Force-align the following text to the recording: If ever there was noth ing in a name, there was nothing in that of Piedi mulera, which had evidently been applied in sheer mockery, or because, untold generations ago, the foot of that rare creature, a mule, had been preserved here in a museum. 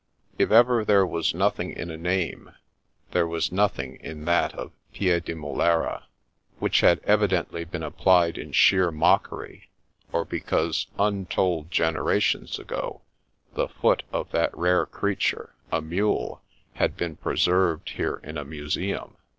If 0.39 0.49
ever 0.49 0.83
there 0.83 1.05
was 1.05 1.35
noth 1.35 1.59
ing 1.59 1.73
in 1.77 1.91
a 1.91 1.95
name, 1.95 2.55
there 3.11 3.27
was 3.27 3.51
nothing 3.51 3.97
in 3.97 4.25
that 4.25 4.51
of 4.55 4.71
Piedi 4.91 5.35
mulera, 5.35 6.05
which 6.57 6.81
had 6.81 7.01
evidently 7.03 7.65
been 7.65 7.83
applied 7.83 8.35
in 8.35 8.51
sheer 8.51 8.89
mockery, 8.89 9.69
or 10.11 10.25
because, 10.25 10.87
untold 10.97 11.69
generations 11.69 12.57
ago, 12.57 13.03
the 13.53 13.67
foot 13.67 14.01
of 14.11 14.31
that 14.31 14.57
rare 14.57 14.87
creature, 14.87 15.53
a 15.71 15.83
mule, 15.83 16.41
had 16.73 16.97
been 16.97 17.15
preserved 17.15 17.89
here 17.91 18.19
in 18.23 18.39
a 18.39 18.43
museum. 18.43 19.17